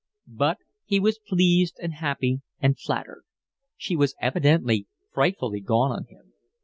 [0.25, 3.21] But he was pleased and happy and flattered.
[3.77, 6.33] She was evidently frightfully gone on him.